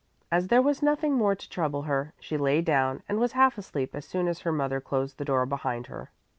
As 0.31 0.47
there 0.47 0.63
was 0.63 0.81
nothing 0.81 1.13
more 1.13 1.35
to 1.35 1.47
trouble 1.47 1.83
her, 1.83 2.11
she 2.19 2.35
lay 2.35 2.61
down 2.63 3.03
and 3.07 3.19
was 3.19 3.33
half 3.33 3.59
asleep 3.59 3.93
as 3.93 4.03
soon 4.03 4.27
as 4.27 4.39
her 4.39 4.51
mother 4.51 4.81
closed 4.81 5.19
the 5.19 5.25
door 5.25 5.45
behind 5.45 5.85
her. 5.85 6.09